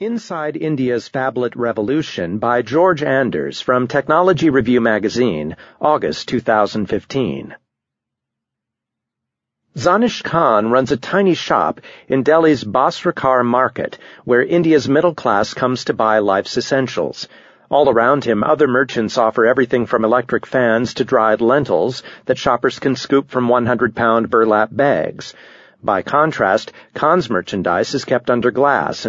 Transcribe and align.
Inside 0.00 0.56
India's 0.56 1.08
Phablet 1.08 1.54
Revolution 1.56 2.38
by 2.38 2.62
George 2.62 3.02
Anders 3.02 3.60
from 3.60 3.88
Technology 3.88 4.48
Review 4.48 4.80
Magazine, 4.80 5.56
August 5.80 6.28
2015. 6.28 7.56
Zanish 9.76 10.22
Khan 10.22 10.70
runs 10.70 10.92
a 10.92 10.96
tiny 10.96 11.34
shop 11.34 11.80
in 12.06 12.22
Delhi's 12.22 12.62
Basrurkar 12.62 13.44
market, 13.44 13.98
where 14.22 14.44
India's 14.44 14.88
middle 14.88 15.16
class 15.16 15.52
comes 15.52 15.86
to 15.86 15.94
buy 15.94 16.20
life's 16.20 16.56
essentials. 16.56 17.26
All 17.68 17.90
around 17.90 18.22
him, 18.22 18.44
other 18.44 18.68
merchants 18.68 19.18
offer 19.18 19.46
everything 19.46 19.84
from 19.84 20.04
electric 20.04 20.46
fans 20.46 20.94
to 20.94 21.04
dried 21.04 21.40
lentils 21.40 22.04
that 22.26 22.38
shoppers 22.38 22.78
can 22.78 22.94
scoop 22.94 23.30
from 23.30 23.48
100 23.48 23.96
pound 23.96 24.30
burlap 24.30 24.68
bags. 24.70 25.34
By 25.80 26.02
contrast, 26.02 26.72
Khan's 26.92 27.30
merchandise 27.30 27.94
is 27.94 28.04
kept 28.04 28.30
under 28.30 28.50
glass 28.50 29.04
and 29.04 29.06